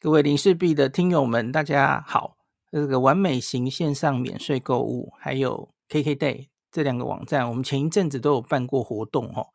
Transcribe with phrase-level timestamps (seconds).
[0.00, 2.36] 各位林氏璧的听友们，大家好。
[2.70, 9.48] 这个完美行线上免税购物，还有 KKday 这两个网站，我们前一阵子都有办过活动哦。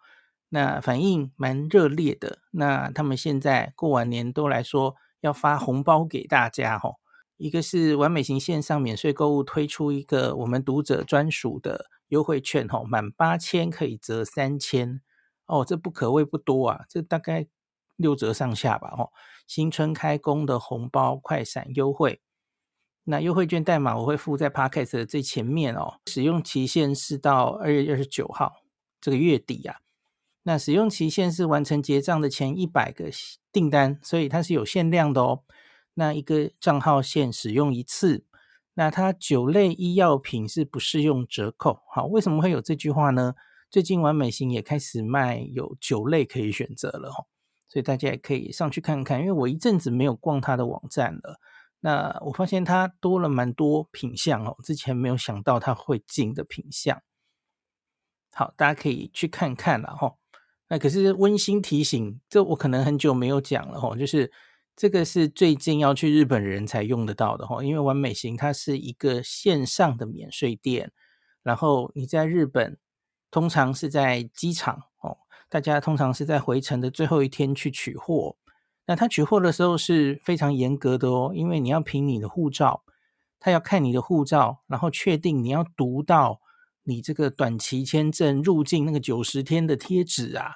[0.50, 2.40] 那反应蛮热烈的。
[2.52, 6.96] 那他们现在过完年都来说要发红包给大家哦。
[7.38, 15.00] 一个是完美行线上免税购物推出一个我们读者专属的优惠券哦，满八千可以折三千
[15.46, 17.48] 哦，这不可谓不多啊，这大概
[17.96, 19.10] 六折上下吧哦。
[19.48, 22.22] 新春开工的红包快闪优惠，
[23.04, 26.00] 那优惠券代码我会附在 Podcast 的最前面哦。
[26.08, 28.64] 使用期限是到二月二十九号
[29.02, 29.78] 这个月底啊。
[30.44, 33.10] 那使用期限是完成结账的前一百个
[33.52, 35.44] 订单，所以它是有限量的哦。
[35.94, 38.26] 那一个账号限使用一次。
[38.74, 41.82] 那它酒类医药品是不适用折扣。
[41.94, 43.36] 好，为什么会有这句话呢？
[43.70, 47.28] 最近完美行也开始卖有酒类可以选择了哦。
[47.74, 51.40] 所以大家也可以上去看看，因为我一阵子没有逛他的网站了。
[51.80, 57.02] 那我发现他多了蛮多品相哦，之前没有想到他会进的品相。
[58.32, 60.14] 好，大家可以去看看了哈。
[60.68, 64.32] 那可是温馨提醒，这我可能很久没有讲了哈，就是
[64.76, 70.92] 这个是最近要去日本人才用得到的哈，因为完美行它是一个线上的免税店，
[71.42, 72.78] 然后你在日本
[73.32, 75.18] 通常是在机场哦。
[75.54, 78.38] 大家通常是在回程的最后一天去取货，
[78.88, 82.84] 那他取货的时候是非常严格的哦，因为你要凭你的护照，
[83.40, 86.42] 他要看你的护照，然后确定你要读到
[86.82, 90.56] 你这个短期签证入境那个九十天的贴纸啊，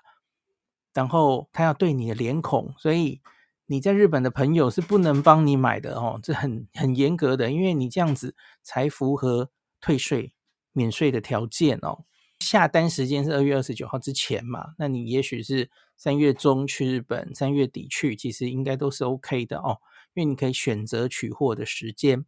[0.96, 3.22] 然后他要对你的脸孔，所以
[3.68, 10.34] 你在日本的朋友是不能帮你买的哦，这很很严格的，因为你这样子才符合退税
[10.74, 12.06] 免税的条件哦。
[12.40, 14.74] 下单时间是二月二十九号之前嘛？
[14.78, 19.80] 那你也许是三月中去日本，三月底去，其实应该都是 OK 的哦，
[20.14, 22.26] 因为你可以选择取货的时间。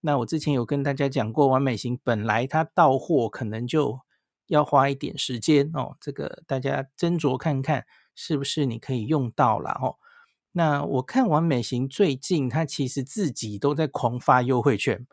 [0.00, 4.00] 那我之前有跟大家讲过，完美行本来它到货可能就
[4.46, 7.84] 要花一点时间哦，这个大家斟酌看看
[8.14, 9.96] 是不是你可以用到了哦。
[10.52, 15.06] 那我看完美行最近它其实自己都在狂发优惠券。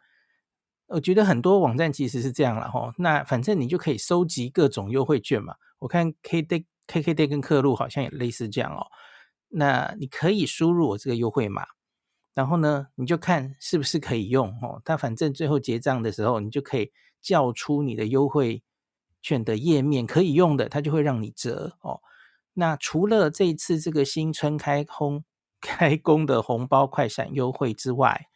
[0.87, 5.55] 我觉得很多网站其实是这样了哈，那反正你就可以收集各种优惠券嘛。
[5.79, 8.87] 我看 K day、K K day 跟客路好像也类似这样哦。
[9.49, 11.65] 那你可以输入我这个优惠码，
[12.33, 14.81] 然后呢，你就看是不是可以用哦。
[14.85, 16.91] 它反正最后结账的时候，你就可以
[17.21, 18.61] 叫出你的优惠
[19.21, 22.01] 券的页面可以用的，它就会让你折哦。
[22.53, 25.23] 那除了这一次这个新春开工
[25.59, 28.27] 开工的红包快闪优惠之外，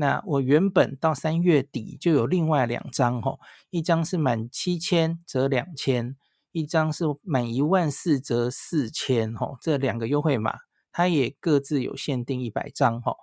[0.00, 3.38] 那我原本到三月底就有另外两张哦，
[3.68, 6.16] 一张是满七千折两千，
[6.52, 13.18] 一张是满一万四折四千哦，这两个优惠码它也各自有限定一百张吼。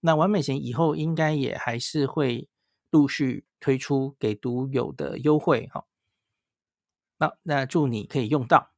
[0.00, 2.48] 那完美行以后应该也还是会
[2.90, 5.84] 陆续推出给独有的优惠哈。
[7.18, 8.72] 那那祝你可以用到。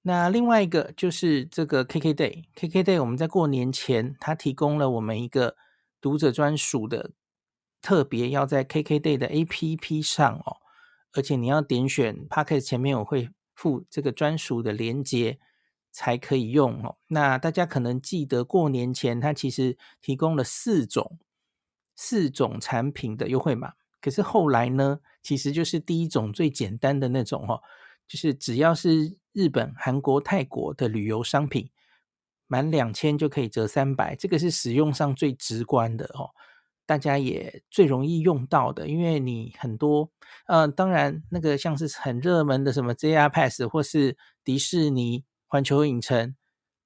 [0.00, 5.56] 那另外一个就是这个 KKday，KKday 我们在过年前它提供了我们一个。
[6.00, 7.12] 读者专属的
[7.80, 10.56] 特别要在 KKday 的 APP 上哦，
[11.12, 15.38] 而且你要点选 Podcast 前面我会附这个专属的连接
[15.90, 16.96] 才可以用哦。
[17.08, 21.18] 那大家可能记得过年前它其实提供了四种
[21.96, 27.60] 四种产品的优惠码，可是后来呢，其实就是第一种最简单的那种哦，
[28.06, 31.68] 就是只要是日本、韩国、泰国的旅游商品。
[32.48, 36.30] 满两千就可以折三百，这个是使用上最直观的哦，
[36.86, 40.10] 大家也最容易用到的，因为你很多，
[40.46, 46.34] 呃，当然那个像是很热门的什么 JR Pass 或是迪士尼、环球影城，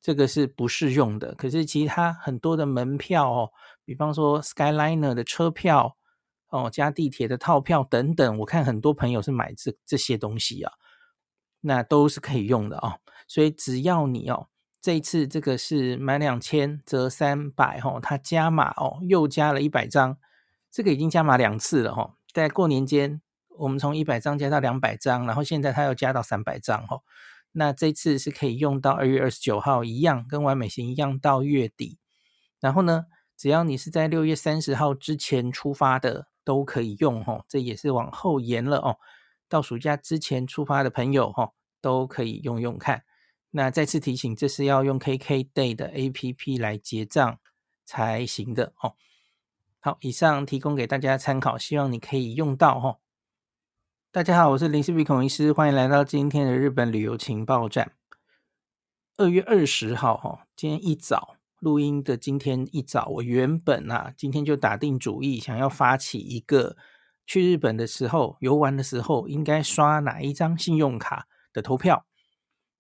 [0.01, 1.35] 这个是不适用的。
[1.37, 3.51] 可是其他很多的门票哦，
[3.85, 5.97] 比方说 Skyliner 的车票
[6.49, 10.73] 哦，加地铁的套票等等，我看很多朋友是买这这些东西啊，
[11.61, 12.99] 那都是可以用的哦。
[13.29, 14.49] 所以只要你哦。
[14.83, 20.19] 这一次这个是满两千折三百哈，它加码哦，又加了一百张，
[20.73, 22.17] 这个已经加码两次了哈。
[22.33, 23.23] 在过年间，
[23.59, 27.03] 我们从一百张加到两百张，然后现在它又加到三百张哈。
[27.53, 31.99] 那这次是可以用到二月二十九号一样，跟完美行一样到月底。
[32.59, 33.07] 然后呢，
[33.37, 37.45] 只要你是在六月三十号之前出发的，都可以用哈。
[37.47, 38.99] 这也是往后延了哦，
[39.49, 43.05] 到暑假之前出发的朋友哈，都可以用用看。
[43.55, 47.39] 那再次提醒，这是要用 KKday 的 APP 来结账
[47.85, 48.95] 才行的哦。
[49.79, 52.99] 好，以上提供给大家参考，希望你可以用到哦。
[54.11, 57.93] 大家好，我是林氏璧孔医师，欢迎来到今天的日本旅游情报站。
[59.19, 66.79] 二月二十号哈，今天一早录音的今天一早，我原本啊今天就打定主意，想要发起一个
[67.27, 72.07] 去日本的时候游玩的时候应该刷哪一张信用卡的投票。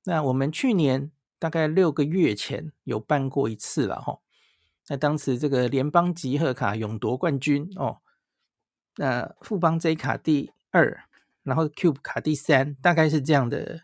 [0.04, 4.18] 那我们去年大概六个月前有办过一次了哈。
[4.88, 7.98] 那当时这个联邦集贺卡勇夺冠军哦，
[8.96, 11.04] 那富邦 J 卡第二，
[11.44, 13.82] 然后 Cube 卡第三，大概是这样的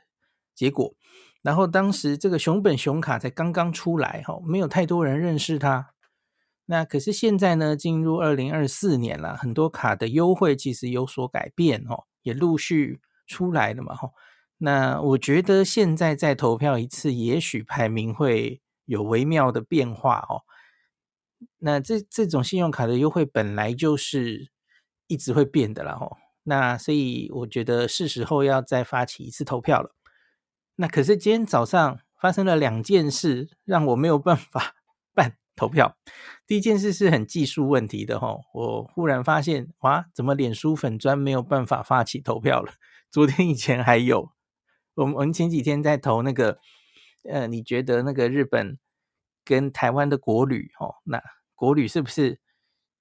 [0.55, 0.94] 结果。
[1.41, 5.94] 然后当时这个熊本熊卡才刚刚出来哈，没有太多人认识它。
[6.67, 14.11] 那可是现在呢，进入二零二四年了，很多卡的优惠其实有所改变哦，也陆续出来了嘛哈。
[14.58, 20.43] 那我觉得现在再投票一次，也许排名会有微妙的变化哦。
[21.58, 24.50] 那这这种信用卡的优惠本来就是
[25.06, 26.16] 一直会变的了哈。
[26.43, 29.94] 那所以我觉得是时候要再发起一次投票了。
[30.76, 34.75] 那可是今天早上发生了两件事，让我没有办法
[35.14, 35.96] 办投票。
[36.46, 42.72] 第一件事是很技术问题的哈，我忽然发现哇，怎么脸书粉砖没有办法发起投票了？
[43.12, 44.31] 昨天以前还有，
[44.99, 46.59] 我们我们前几天在投那个，
[47.31, 48.79] 呃，你觉得那个日本
[49.45, 51.23] 跟台湾的国旅哦，那
[51.55, 52.41] 国旅是不是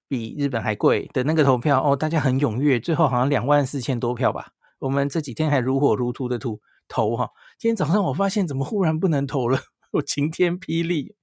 [0.06, 1.96] 比日本还贵的那个投票哦？
[1.96, 4.52] 大家很踊跃，最后好像两万四千多票吧。
[4.78, 6.60] 我们这几天还如火如荼的投。
[6.90, 9.60] 投哈，今天早上我发现怎么忽然不能投了，
[9.92, 11.16] 我晴天霹雳。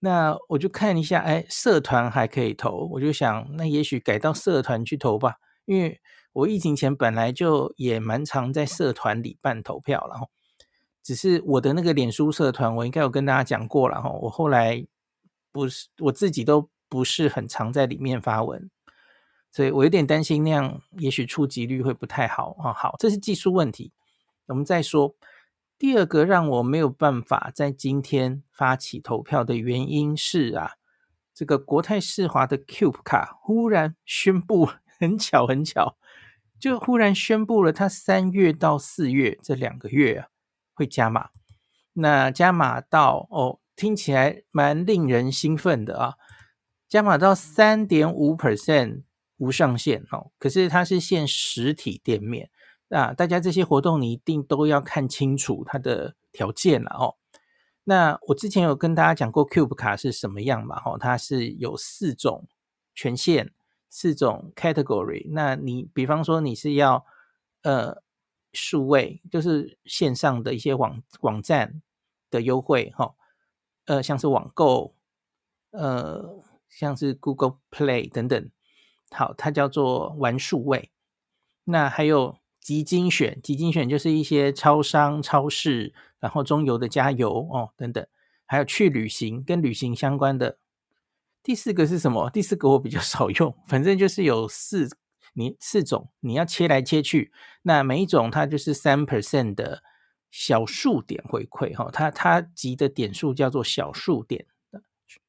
[0.00, 5.98] 那我就看一下，哎，社团还可以投，我就想，那也许改到社团去投吧，因为
[6.38, 10.28] 我疫情前本来就也蛮常在社团里办投票了哈。
[11.02, 14.86] 只是我的那个脸书社团，我应该有跟大家讲过了哈，我后来
[15.50, 18.70] 不是我自己都不是很常在里面发文，
[19.50, 22.72] 所以我有点担心那样，也许触及率会不太好啊。
[22.72, 23.92] 好，这是技术问题。
[24.46, 25.16] 我们再说
[25.76, 30.72] 第二个让我没有办法在今天发起投票的原因是啊，
[31.34, 34.68] 这个国泰世华的 Cube 卡忽然宣布，
[35.00, 35.96] 很 巧很巧，
[36.60, 40.28] 就忽然宣布了，他三月到四月这两个月啊
[40.74, 41.30] 会加码。
[41.92, 46.14] 那加码到哦，听起来蛮令人兴奋的啊，
[46.88, 49.02] 加码到三点五 percent
[49.36, 52.50] 无上限哦，可是它是限实体店面。
[52.90, 57.16] 啊，大家这些活动你一定都要看清楚它的条件了哦。
[57.84, 60.80] 那我之前有跟大家讲过 Cube 卡是什么样嘛？
[60.84, 62.48] 哦，它是有四种
[62.94, 63.52] 权限，
[63.88, 65.26] 四种 category。
[65.30, 67.04] 那你比方说你是要
[67.62, 68.02] 呃
[68.52, 71.82] 数位，就是线上的一些网网站
[72.30, 73.14] 的优惠哈，
[73.86, 74.94] 呃像是网购，
[75.70, 78.50] 呃像是 Google Play 等等，
[79.10, 80.90] 好，它叫做玩数位。
[81.64, 82.38] 那还有。
[82.60, 88.06] 集精选，集精选就是一些超商、超市，然后中油的加油哦等等，
[88.44, 90.58] 还有去旅行跟旅行相关的。
[91.42, 92.28] 第四个是什么？
[92.30, 94.88] 第四个我比较 少用，反正就是有四
[95.34, 97.32] 你四种，你要切来切去，
[97.62, 99.82] 那每一种它就是三 percent 的
[100.30, 104.46] 小数点回馈哈，它它集的点数叫做小数点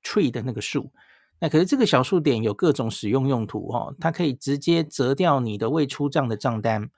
[0.03, 0.91] ，tree 的那个数。
[1.39, 6.89] 那可是这个小数点有各种使用用途哈，它可以直接折掉你的未出账的账单。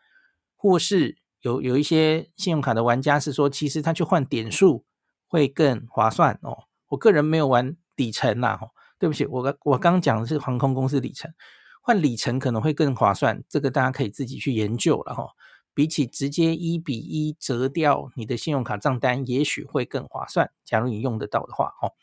[0.55, 4.85] 或是有有一些信用卡的玩家是说，其实他去换点数
[5.27, 6.65] 会更划算哦。
[6.89, 8.69] 我个人没有玩里程呐，哦，
[9.01, 11.33] 对不起，我刚我刚讲的是航空公司里程，
[11.81, 15.29] 换里程可能会更划算，这个大家可以自己去研究了哈。
[15.73, 20.51] 比起直接一比一折掉你的信用卡账单，也许会更划算。
[20.63, 21.93] 假如你用得到的话哦。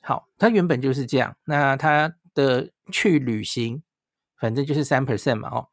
[0.00, 3.82] 好，它原本就是这样，那它的去旅行
[4.38, 5.68] 反正就是三 percent 嘛哦。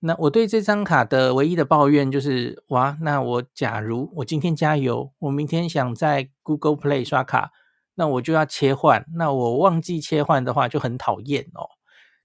[0.00, 7.52] 那我对这张卡的唯一的抱怨就是，哇，那我假如我今天加油，我明天想在 Google Play 刷卡，
[7.96, 11.68] 那我就要切换，那我忘记切换的话就很讨厌哦。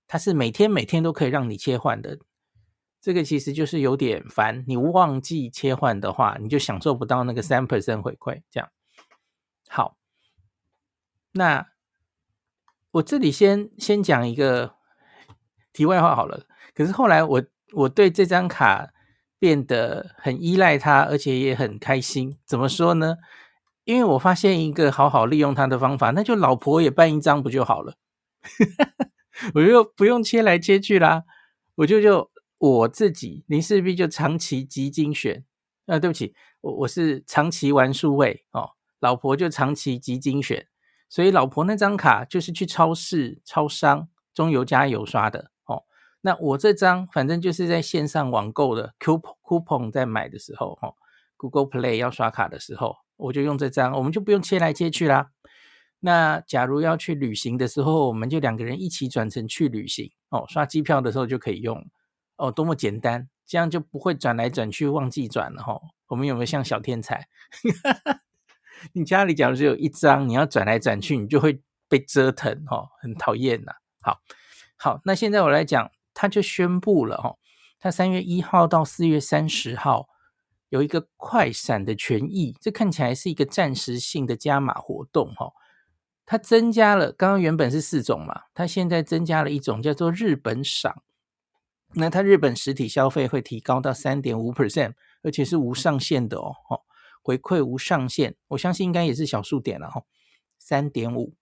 [0.07, 2.19] 它是每天每天都可以让你切换的，
[3.01, 4.63] 这个其实就是有点烦。
[4.67, 8.43] 你忘记切换的话，你就享受不到那个三 percent 回馈。
[8.51, 8.69] 这样，
[9.67, 9.97] 好，
[11.31, 11.65] 那
[12.91, 14.75] 我这里先先讲一个
[15.73, 16.45] 题外话好了。
[16.75, 17.43] 可是后来我。
[17.73, 18.91] 我对这张卡
[19.39, 22.37] 变得很依赖它，而且也很开心。
[22.45, 23.15] 怎么说呢？
[23.83, 27.95] 因为我发现一个好好利用它的方法，那就老婆也办一张不就好了？
[29.55, 31.23] 我就不用切来切去啦。
[31.75, 35.43] 我就就我自己林氏璧就长期集精选
[35.87, 38.71] 啊，对不起，我我是长期玩数位哦。
[38.99, 40.67] 老婆就长期集精选，
[41.09, 45.83] 所以老婆那张卡就是去超市、超商、中油加油刷的哦。
[46.21, 50.93] 那我这张反正就是在线上网购的 coupon，coupon 在买的时候，哦
[51.35, 55.31] ，Google Play 要刷卡的时候，我就用这张，我们就不用切来切去啦。
[55.99, 61.85] 那假如要去旅行的时候，我们就两个人一起转成去旅行哦，刷机票的时候就可以用
[62.37, 65.81] 哦，多么简单，这样就不会转来转去忘记转了哈、哦。
[66.07, 67.27] 我们有没有像小天才？
[68.93, 73.73] 你家里假如只有一张，你要转来转去，你就会被折腾哦，很讨厌呐。
[74.01, 74.19] 好，
[74.77, 77.35] 好，那现在我来讲，他就宣布了哈，
[77.79, 80.07] 他三月一号到四月三十号
[80.71, 85.51] 有一个快闪的权益，这看起来是一个暂时性的加码活动哈。
[86.25, 91.03] 它增加了，刚刚原本是四种嘛，它现在增加了一种叫做日本赏，
[91.95, 96.55] 那它日本实体消费会提高到三点五 percent，而且是无上限的哦，
[97.21, 100.05] 回馈无上限，我相信应该也是小数点了哈，
[100.57, 101.33] 三点五，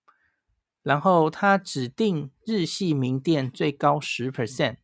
[0.82, 4.78] 然后它指定日系名店最高十 percent，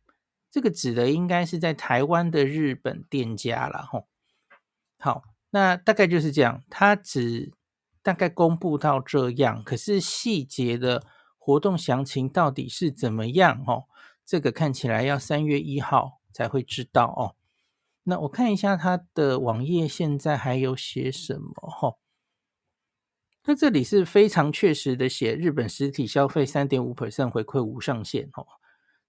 [0.52, 4.04] 这个指的应该是在台湾的日本店家了哈，
[5.06, 7.52] 好，那大概就是这样，它只。
[8.02, 11.02] 大概公布到这样，可是细节的
[11.38, 13.86] 活动详情到底是怎么样哦？
[14.24, 17.34] 这个看起来要三月一号才会知道哦。
[18.04, 21.96] 那我看一下它的网页，现在还有写什么哈？
[23.42, 28.46] 它这里是非常确实的写日本实体消费三点五 percent 回馈无上限哦。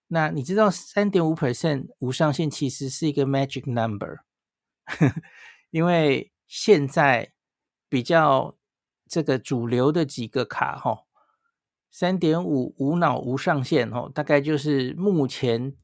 [0.07, 4.21] 那你知道三点五 percent 无上限其实是一个 magic number，
[5.69, 7.31] 因为现在
[7.89, 8.55] 比较。
[9.09, 11.05] 这个主流的几个卡哈，
[11.89, 15.77] 三点五无脑无上限哦，大概就是目前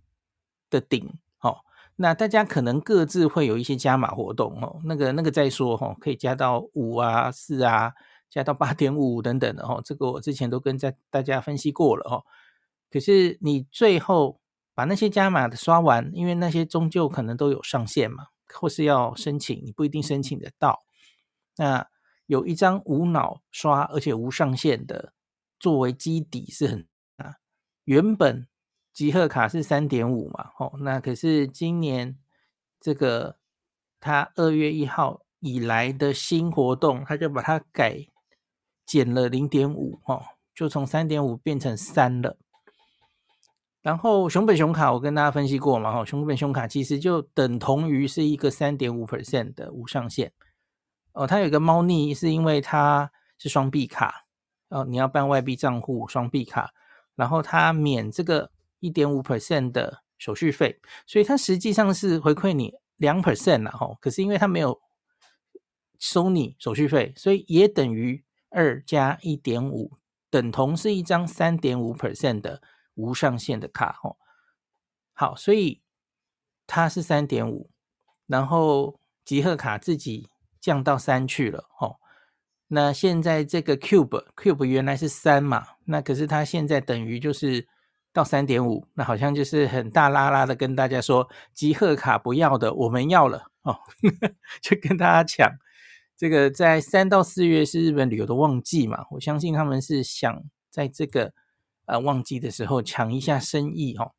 [0.70, 1.60] 的顶哦。
[1.96, 7.94] 那大家可能各自会有一些加码活动哦，那个那个再说哈，可以加到五啊、四啊，
[8.30, 9.82] 加到八点五等等的哦。
[9.86, 12.26] 这个我之前都跟在大家分析过了哦。
[12.92, 14.42] 可是你最后
[14.76, 20.84] 把那些加码的刷完，因为那些终究可能都有上限嘛，或是要申请，你不一定申请得到。
[21.58, 21.88] 那
[22.26, 25.14] 有一张无脑刷而且无上限的
[25.60, 27.36] 作为基底是很啊，
[27.84, 28.48] 原本
[28.94, 32.18] 集贺卡是三点五嘛，哦，那可是今年
[32.80, 33.38] 这个
[34.00, 38.08] 他二月一号以来的新活动，他就把它改
[38.86, 42.38] 减了零点五，哦，就从三点五变成三了。
[43.84, 50.32] 然后熊本熊卡我跟大家分析过嘛，哈，熊本熊卡其实就等同于是一个三点五 percent 的无上限。
[51.12, 54.26] 哦，它有一个猫腻，是因为它是双币卡
[54.70, 56.74] 哦，你要办外币账户双币卡，
[57.16, 58.50] 然后它免这个
[58.80, 63.96] 一点五 percent 的手续费，所以它实际上是回馈你两 percent 了哈。
[64.00, 64.80] 可是因为它没有
[66.00, 69.92] 收你手续费，所以也等于二加一点五，
[70.30, 72.62] 等同是一张三点五 percent 的
[72.96, 74.18] 无上限的卡哦。
[75.14, 75.82] 好，所以
[76.68, 77.70] 它是三点五，
[78.28, 80.30] 然后集贺卡自己。
[80.64, 81.98] 降到三去了，哦，
[82.70, 87.68] 那现在这个 Cube Cube 原来是三嘛，那可是它现在等于就是
[88.14, 93.78] 到三点五，那好像就是很大拉拉的跟大家说，集贺卡不要的，我们要了哦，
[94.64, 95.52] 就跟大家抢。
[96.16, 101.34] 这个在三到四月是日本旅游的旺季嘛，我相信他们是想在这个
[101.86, 104.14] 呃旺季的时候抢一下生意哦。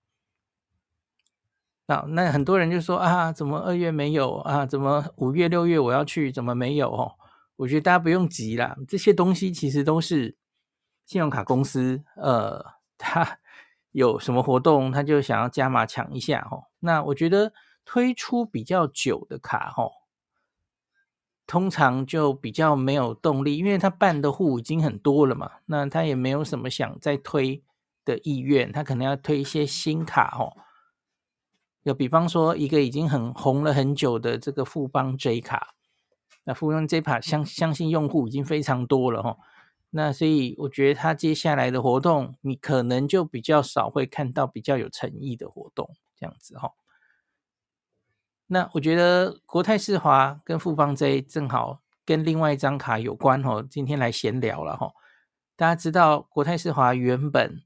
[1.86, 4.64] 那那很多人就说啊，怎么二月没有啊？
[4.64, 6.90] 怎么五月六月我要去，怎么没有？
[6.90, 7.12] 哦，
[7.56, 10.36] 我觉得大家不用急啦，这些东西其实都是
[11.04, 12.64] 信用卡公司，呃，
[12.96, 13.38] 他
[13.92, 16.64] 有什么活动，他就想要加码抢一下哦。
[16.80, 17.52] 那我觉得
[17.84, 19.92] 推出比较久的卡，哦，
[21.46, 27.62] 通常就比较没有动力，因为他办的户已经很多了嘛，那他也没有什么想再推
[28.04, 30.56] 的意愿，他可能要推一些新卡，哦。
[31.84, 35.74] 就比方说，一个已经很红了很久的这个富邦 J 卡，
[36.44, 39.36] 那富邦 J 卡相相信用户已经非常多了哈，
[39.90, 46.72] 那所以我觉得他接下来的活动，你可能就比较少会看到比较有诚意的活动这样子哈。
[48.46, 54.92] 那我觉得国泰世华跟富邦 J 正好跟另外一张卡有关哦，今天来闲聊了哈。
[55.56, 57.62] 大家知道国泰世华原本。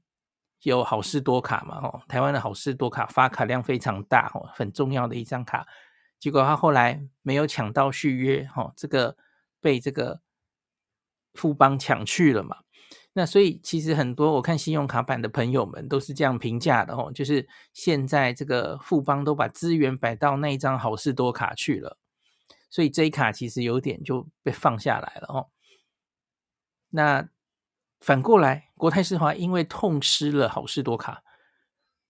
[0.63, 1.79] 有好事多卡嘛？
[1.81, 5.65] 哦，台湾的好事多卡发卡量非常大哦，很重要的一张卡。
[6.19, 9.15] 结果他后来没有抢到续约，哦，这个
[9.61, 10.19] 被这个
[11.35, 12.57] 富邦抢去了嘛。
[13.19, 21.97] 那所以其实很多我看信用卡版的朋友们都是这样评价的哦，就是现在这个富邦都把资源摆到那一张好事多卡去了，
[22.69, 25.47] 所以这一卡其实有点就被放下来了哦。
[26.91, 27.27] 那。
[28.01, 31.21] 反过来，国泰世华因为痛失了好事多卡，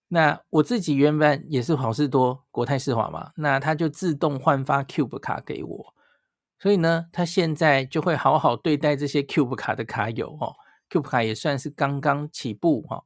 [0.09, 5.95] 那我自己原本也是好事多国泰世华嘛，那他就自动换发 Cube 卡给我。
[6.59, 10.53] 所以呢，他现在就会好好对待这些 Cube 卡的卡友哦。
[10.89, 13.03] Cube 卡也算是刚刚起步哈，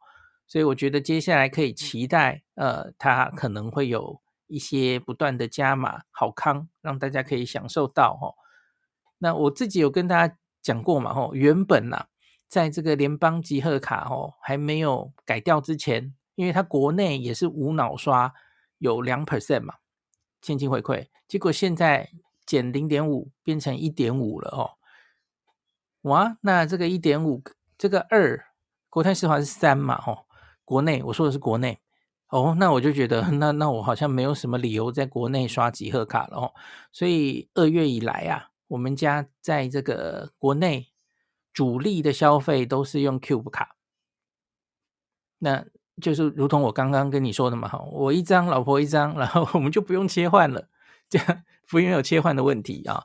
[0.47, 8.33] 所以我觉得接下来可以期待，呃，它可能会有一些不断的加码好康，让大家可以享受到哈。
[9.17, 12.05] 那我自己有跟大家讲过嘛，吼，原本呐，
[12.47, 18.33] 在这个联邦集贺卡吼还没有改掉之前，因为它国内也是无脑刷
[18.77, 19.75] 有两 percent 嘛，
[20.41, 22.09] 现金回馈，结果现在。
[22.45, 24.71] 减零点五变成一点五了哦，
[26.01, 27.41] 哇，那这个一点五，
[27.77, 28.39] 这个二，
[28.89, 30.25] 国泰世华是三嘛，哦，
[30.63, 31.79] 国内我说的是国内，
[32.29, 36.53] 哦，那我就觉得，那那我好像没有什么理由在国内刷集贺卡了哦，
[36.91, 40.87] 所以二月以来啊，我们家在这个国内
[41.53, 43.75] 主力的消费都是用 Cube 卡，
[45.39, 45.65] 那
[46.01, 50.69] 就是如同我刚刚跟你说的嘛，哈，我一张，老婆一张，然后我们就不用切换了，
[51.09, 51.43] 这样。
[51.69, 53.03] 不用有切换的问题啊，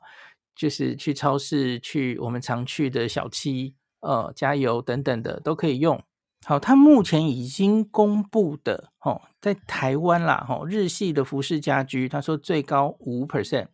[0.55, 6.03] 就是去超市、去我们常去的小七、呃加油等等的都可以用。
[6.45, 13.69] 好，它目前已经公布的哦，在台湾啦，哈，日系的服饰家居，他说最高五 percent，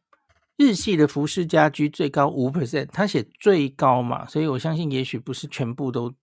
[0.57, 6.15] 日系的服饰家居最高五 percent，他写最高嘛，所以我相信也许不是全部都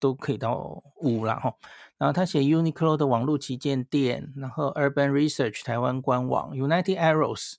[0.00, 1.54] 都可以到五啦哈。
[1.96, 7.54] 然后他写 Uniqlo 的网络旗舰店，然后 Urban Research 台湾官网，United Arrows。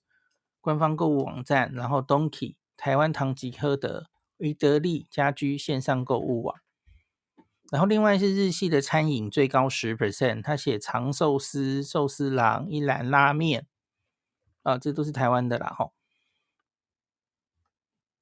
[0.61, 4.07] 官方购物网站，然后 Donkey 台湾唐吉诃德
[4.39, 6.55] 宜得利家居线上购物网，
[7.71, 13.67] 然后另外是日系的餐饮最高十 percent，他写长寿司、寿司郎、一兰拉面，
[14.63, 15.93] 啊，这都是台湾的啦吼。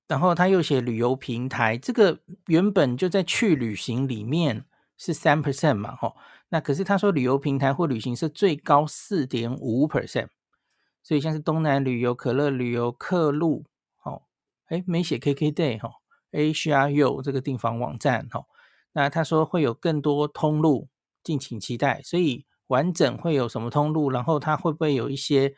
[0.07, 4.65] 然后他又写旅游平台，这个原本就在去旅行里面
[4.97, 6.15] 是三 percent 嘛吼，
[6.49, 10.29] 那可是他说旅游平台或旅行社最高四点五 percent。
[11.03, 13.65] 所以像是东南旅游、可乐旅游、客路，
[14.03, 14.23] 哦，
[14.65, 15.89] 哎，没写 KKday 哈
[16.31, 18.45] ，Asia 这个订房网站哈，
[18.93, 20.89] 那他说会有更多通路，
[21.23, 22.01] 敬请期待。
[22.03, 25.55] 所以完整会有什么通路，然后它会不会有一些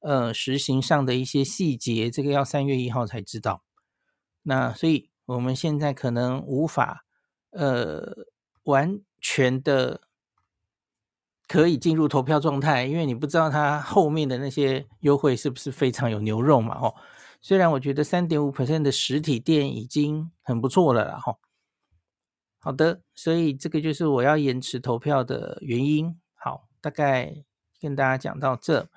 [0.00, 3.62] 呃实行上的一些细节，这个要三月一号才知道。
[4.42, 7.04] 那所以我们现在可能无法
[7.50, 8.26] 呃
[8.64, 10.02] 完全的。
[11.48, 16.78] 可以进入投票状态，因为你不知道它后面的那些优惠是不是非常有牛肉嘛？
[16.78, 16.94] 吼，
[17.42, 21.40] 虽然我觉得三点五 percent 的实体店已经很不错了啦，吼。
[22.60, 26.16] 好的，所以这个就是我要延迟投票的原因。
[26.34, 27.44] 好，大概
[27.80, 28.88] 跟大家讲到这。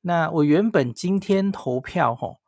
[0.00, 2.40] 那我原本今天投票，吼，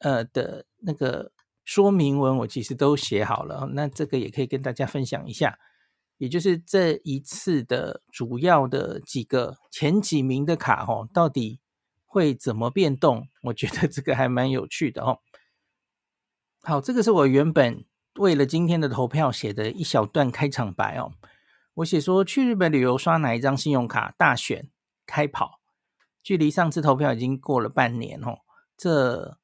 [0.00, 1.32] 呃的那个
[1.64, 5.58] 说明文我其实都写好了，那这个也可以跟大家分享一下。
[6.18, 11.61] 也就是这一次的主要的几个前几名的卡哦，到底
[12.12, 13.26] 会怎么变动？
[13.44, 15.20] 我觉得这个还蛮有趣的哦。
[16.60, 21.14] 好，这个是我原本为了今天的投票写的一小段开场白哦。
[21.76, 24.14] 我写说去日本旅游刷哪一张信用卡？
[24.18, 24.68] 大选
[25.06, 25.60] 开跑，
[26.22, 28.40] 距离上次投票已经过了半年哦。
[28.76, 29.38] 这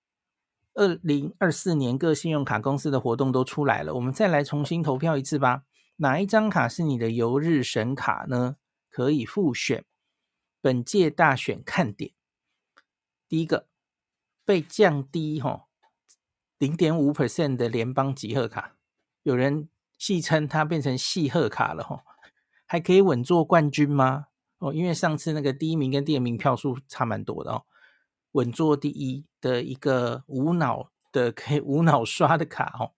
[0.74, 5.62] 二零二四年各信用卡公司的活动都出来了，我们再来重新投票一次吧。
[5.96, 8.56] 哪一张卡是你的游日神卡呢？
[8.90, 9.86] 可以复选。
[10.60, 12.12] 本届大选看点，
[13.28, 13.68] 第一个
[14.44, 15.66] 被降低哈
[16.58, 18.76] 零点五 percent 的联邦集贺卡，
[19.22, 22.02] 有人戏称它变成戏贺卡了哈，
[22.66, 24.26] 还可以稳坐冠军吗？
[24.58, 27.64] 哦，因为上次那个第一名跟第二名票数差蛮多的哦，
[28.32, 32.92] 稳坐第一的一个无脑的 可以无脑刷的卡哦。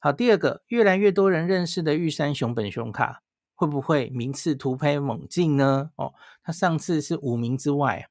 [0.00, 3.22] 好，第二个，越来越多人认识的玉山熊本熊卡，
[3.54, 5.90] 会不会名次突飞猛进呢？
[5.96, 8.08] 哦，他上次是五名之外，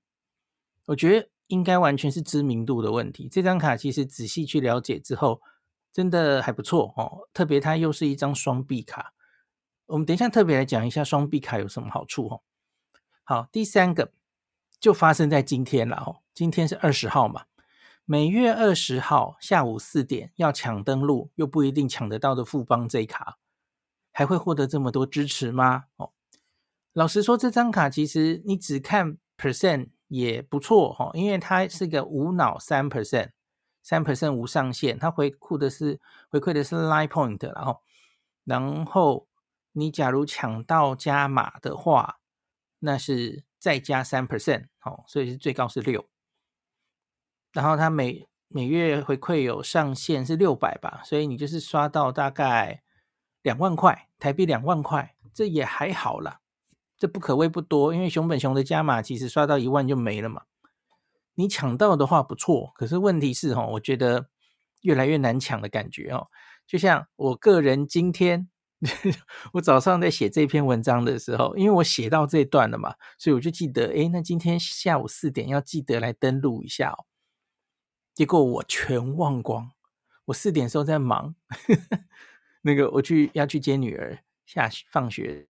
[0.85, 3.27] 我觉得应该完全是知名度的问题。
[3.29, 5.41] 这张卡其实仔细去了解之后，
[5.91, 7.27] 真的还不错哦。
[7.33, 9.13] 特别它又是一张双币卡，
[9.87, 12.41] 我们等一下特别来讲一下双币卡有什么好处哦。
[13.23, 14.11] 好，第三个
[14.79, 17.45] 就发生在今天了哦，今天是二十号嘛。
[18.03, 23.37] 每月二十号下午四点要抢登录，又不一定抢得到的富邦 J 卡，
[24.11, 25.85] 还会获得这么多支持吗？
[25.97, 26.11] 哦，
[26.93, 33.29] 老实说，这张卡其实你只看 percent 也不错哈，因为它是个无脑三 percent，
[33.81, 37.81] 三 percent 无上限，它回馈的是回馈的是 Line Point，然后
[38.43, 39.25] 然后
[39.71, 42.19] 你假如抢到加码的话，
[42.79, 46.05] 那是再加三 percent，哦，所以是最高是六。
[47.53, 52.83] 然后它每每月回馈有上限是六百吧，所以你就是刷到大概
[53.43, 56.40] 两万块台币，两万块，这也还好啦，
[57.01, 60.43] 这不可谓不多，因为熊本熊的加码其实刷到一万就没了嘛。
[61.33, 64.29] 你抢到的话不错，可是问题是哈，我觉得
[64.81, 66.27] 越来越难抢的感觉哦。
[66.67, 68.47] 就像我个人今天，
[69.53, 77.05] 我早上在写这篇文章的时候，因为我写到这段了嘛，所以我就记得，诶，那今天下午四点要记得来登录一下哦。
[78.13, 79.71] 结果我全忘光，
[80.25, 81.33] 我四点的时候在忙，
[82.61, 85.47] 那个我去要去接女儿下放学。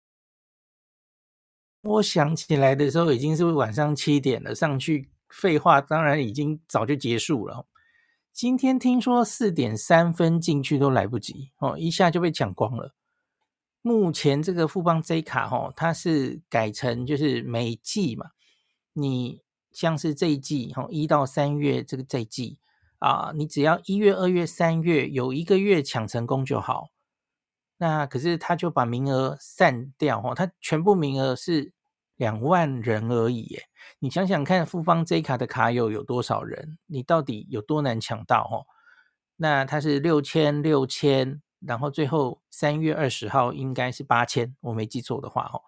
[1.83, 4.53] 我想起来的时候，已经是晚上七点了。
[4.53, 7.65] 上去废话，当然已经早就结束了。
[8.31, 12.93] 今天听说四点三分进去都来不及哦，一下就被抢光了。
[13.81, 18.27] 目前这个富邦 J 卡哦，它是改成就是每季嘛，
[18.93, 19.41] 你
[19.71, 22.59] 像是这一季哦，一到三月这个这一季
[22.99, 26.90] 啊，你只要一月、二月、三月有一个月抢成功就好。
[27.81, 31.73] 那可是他就把名额散掉哦，他全部名额是
[32.15, 33.63] 两万人而已耶。
[33.97, 36.77] 你想想看，富邦 J 卡的卡友有多少人？
[36.85, 38.69] 你到底有多难抢到哦？
[39.37, 45.63] 那他是六千六千，然后最后三月二十号应该是八千，我没记错的话哦。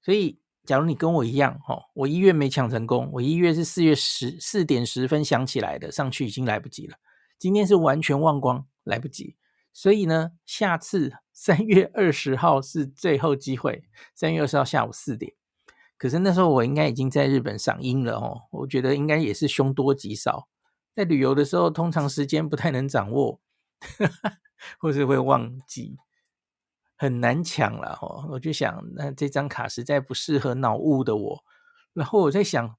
[0.00, 6.96] 所以，假如你跟我一样哦，我一月没抢成功，我一月是四月十四点十分想起来的，上去已经来不及了。
[7.36, 9.34] 今天是完全忘光，来不及。
[9.74, 13.84] 所以呢，下次三月二十号是最后机会。
[14.14, 15.34] 三月二十号下午四点，
[15.98, 18.42] 可是那时候我应该已经在日本赏樱了哦。
[18.52, 20.48] 我觉得应该也是凶多吉少。
[20.94, 23.40] 在旅游的时候，通常时间不太能掌握，
[24.78, 25.98] 或是会忘记，
[26.96, 28.28] 很难抢了哦。
[28.30, 31.44] 我就想，那这张卡实在不适合脑雾的我。
[31.94, 32.76] 然后我在想，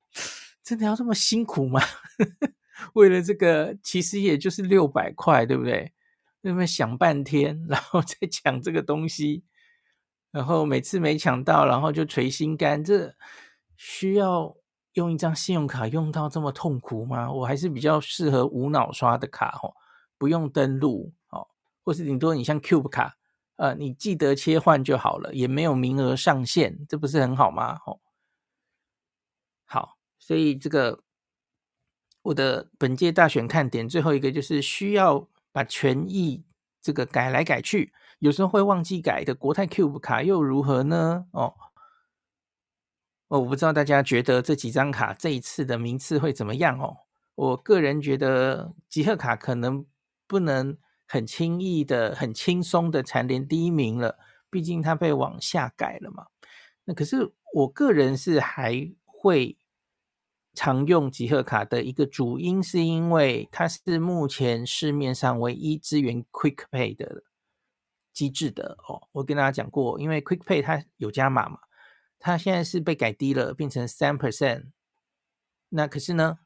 [0.64, 1.82] 真的要这么辛苦吗？
[2.96, 5.92] 为了这个，其实也就是六百块，对不对？
[6.48, 9.44] 那么想半天， 然后再抢这个东西，
[10.30, 12.84] 然后每次没抢到，然后就捶心肝。
[12.84, 13.16] 这
[13.76, 14.56] 需要
[14.94, 17.32] 用一张信用卡用到这么痛苦吗？
[17.32, 19.74] 我还是比较适合无脑刷的卡哦，
[20.20, 21.48] 不用登录哦，
[21.84, 23.18] 或是顶多你像 Cube 卡，
[23.56, 27.80] 呃，你记得切换就好了，也没有名额上限，这不是很好吗？
[27.88, 28.00] 哦，
[29.66, 31.02] 好，所以这个
[32.22, 35.28] 我的本届大选看点最后一个就是需要。
[35.56, 36.44] 把权益
[36.82, 41.28] 这个改来改去，有时候会忘记改的国泰 Cube 卡又如何呢？
[41.32, 41.54] 哦，
[43.30, 46.98] 哦，我不知道大家觉得这几张卡这一次的名次会怎么样哦？
[47.36, 49.86] 我个人觉得集贺卡可能
[50.28, 56.26] 不能很轻易的、很轻松的蝉联第一名了，毕竟它被往下改了嘛。
[56.84, 59.58] 那可是我个人是还会。
[60.56, 67.24] 常用集贺卡的一个主因，是因为它是目前市面上唯一支援 Quick Pay 的
[68.14, 69.08] 机制的哦。
[69.12, 71.60] 我跟大家讲过，因为 Quick Pay 它有加码嘛，
[72.18, 74.72] 它现在是被改低了，变成三 percent。
[75.70, 76.40] 那可是呢，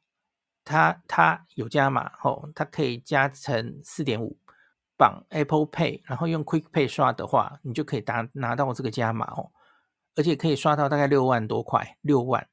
[0.65, 4.37] 它它有加码哦，它可以加成四点五，
[4.97, 9.51] 绑 Apple Pay，然后用 Quick Pay 刷的话，你就可以拿拿到这个加码哦，
[10.15, 12.48] 而且可以刷到大概六万多块，六万。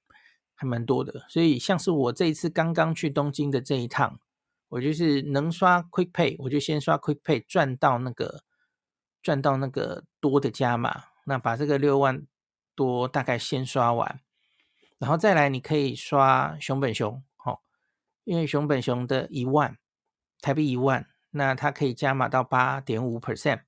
[0.59, 4.19] 还蛮多的，所以像是我这一次刚刚去东京的这一趟，
[4.71, 8.43] 我就是能刷 Quick Pay，我就先刷 Quick Pay 赚到那个
[9.23, 12.27] 赚到那个多的加码，那把这个六万
[12.75, 14.23] 多大概先刷完，
[14.97, 17.61] 然后再来你可以刷熊本熊，哦，
[18.25, 19.77] 因为熊本熊的一万
[20.41, 23.65] 台币一万，那它可以加码到八点五 percent，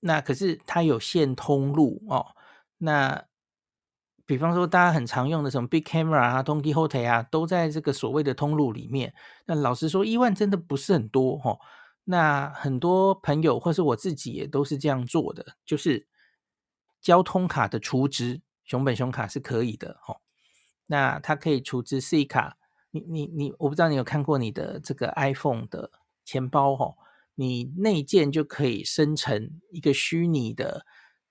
[0.00, 2.36] 那可是它有限通路哦，
[2.76, 3.26] 那。
[4.26, 9.14] 比方说，大家很常用的什么 Big Camera 啊、Don Quijote 啊，都在这个所谓的通路里面。
[9.44, 11.58] 那老实说，一万真的不是很多哈、哦。
[12.02, 16.08] 那很多朋友或是我自己也都是这样做的，就是
[17.00, 20.20] 交通卡的储值，熊本熊卡是可以的哈、哦。
[20.86, 22.56] 那它可以储值 C 卡，
[22.90, 25.92] 你你你，我不知道你有看过你的这个 iPhone 的
[26.24, 26.94] 钱包哈、哦，
[27.36, 30.84] 你内建就可以生成一个虚拟的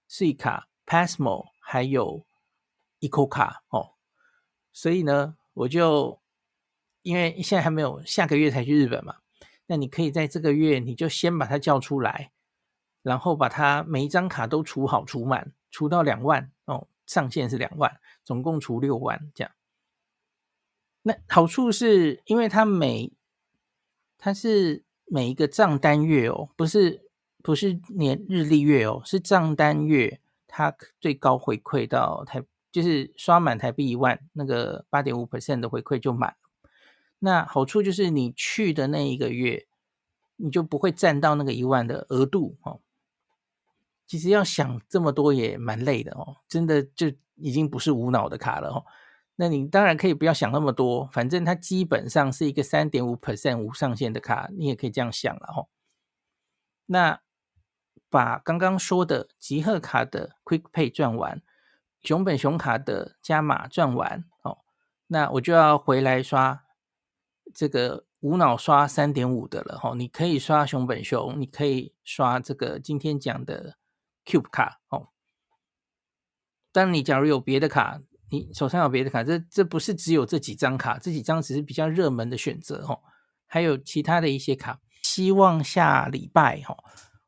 [0.08, 2.26] C 卡 Pasmo，还有。
[3.08, 3.94] ICO 卡哦，
[4.72, 6.20] 所以呢，我就
[7.02, 9.18] 因为现在还没有，下个月才去日本嘛，
[9.68, 12.32] 那你可以在这个月，你就先把它叫出来，
[13.02, 19.52] 然后把它每一张卡都储好储满，储到两万哦，上限是两万，总共储六万这样。
[21.04, 23.13] 那好处是因为它每
[24.18, 27.08] 它是每一个账单月哦，不是
[27.44, 32.44] 不是年日历月哦，是账单月，它最高回馈到台。
[32.76, 36.36] 就是刷满台币一万，那个八点五 percent 的回馈就满。
[37.20, 39.66] 那好处就是你去的那一个月，
[40.36, 42.82] 你就不会占到那个一万的额度哦。
[44.06, 48.86] 其实要想这么多也蛮累的哦，真的就已经不是无脑的卡了哦。
[49.38, 55.70] 那你当然可以不要想那么多，反正它基本上是一个三点五 percent 无上限的卡，你也可以这样想了哦。
[56.88, 57.22] 那
[58.10, 61.42] 把刚刚说的集贺卡的 Quick Pay 赚完，
[62.06, 64.60] 熊本熊卡的加码赚完哦，
[65.08, 66.63] 那我就要回来刷
[67.54, 69.96] 这个无脑刷三点五的了吼。
[69.96, 73.78] 你可以刷熊本熊，你可以刷这个今天讲的
[74.26, 75.10] Cube 卡哦。
[76.72, 78.02] 当，你假如有别的卡。
[78.32, 83.00] 你手上有别的卡，这这不是只有这几张卡，这几张只是比较热门的选择哦。
[83.46, 86.76] 还有其他的一些卡，希望下礼拜哈，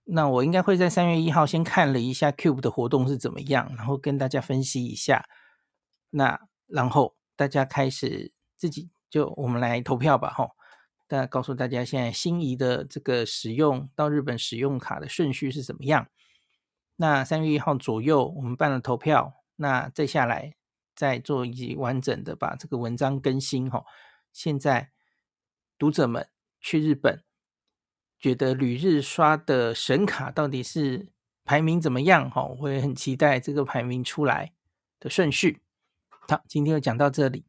[0.08, 5.28] 那我应该会在三月一号先看了一下 Cube 的活动是怎么样，然后跟大家分析一下。
[6.10, 10.50] 那然后大家开始自己就我们来投票吧哈。
[11.08, 16.08] 大家告诉大家现在心仪的这个使用到日本使用卡的顺序是怎么样？
[16.96, 20.56] 那三月一号左右我们办了投票，那再下来。
[20.96, 23.86] 再做一完整的把这个文章更新哈。
[24.34, 24.90] 现在
[25.78, 26.28] 读者们
[26.60, 27.24] 去日本，
[28.20, 31.08] 觉得旅日刷的神卡到底是
[31.46, 32.44] 排名怎么样哈？
[32.60, 34.52] 我也很期待这个排名出来
[35.00, 35.62] 的顺序。
[36.10, 37.46] 好，今天就讲到这里。